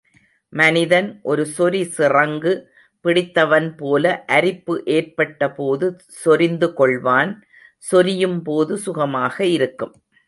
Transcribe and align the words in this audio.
மனிதன் 0.53 1.09
ஒரு 1.23 1.43
சொரிசிறங்கு 1.57 2.53
பிடித்தவன்போல 3.05 4.05
அரிப்பு 4.37 4.75
ஏற்பட்டபோது 4.97 5.87
சொரிந்து 6.23 6.69
கொள்வான் 6.79 7.33
சொரியும்போது 7.83 8.73
சுகமாக 8.87 9.45
இருக்கும். 9.57 9.93